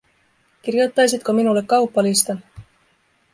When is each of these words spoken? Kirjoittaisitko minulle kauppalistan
Kirjoittaisitko 0.67 1.33
minulle 1.33 1.63
kauppalistan 1.67 2.39